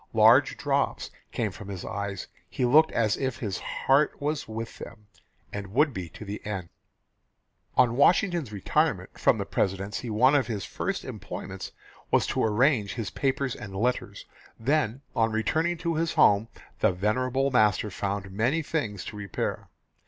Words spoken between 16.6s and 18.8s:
the venerable master found many